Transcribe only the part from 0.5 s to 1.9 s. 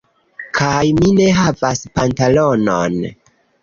Kaj mi ne havas